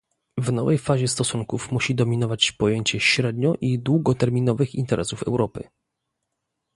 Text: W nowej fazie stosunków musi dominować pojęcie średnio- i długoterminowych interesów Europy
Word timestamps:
W 0.37 0.51
nowej 0.51 0.77
fazie 0.77 1.07
stosunków 1.07 1.71
musi 1.71 1.95
dominować 1.95 2.51
pojęcie 2.51 2.99
średnio- 2.99 3.53
i 3.61 3.79
długoterminowych 3.79 4.75
interesów 4.75 5.23
Europy 5.23 5.67